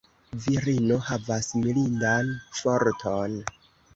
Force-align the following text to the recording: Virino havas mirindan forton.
Virino 0.45 0.97
havas 1.09 1.49
mirindan 1.65 2.33
forton. 2.61 3.37